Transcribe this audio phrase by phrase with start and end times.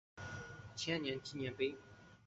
[0.75, 1.77] 千年纪念碑。